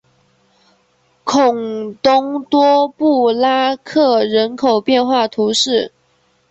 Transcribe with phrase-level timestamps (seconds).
[1.23, 5.91] 孔东多布拉克人口变化图示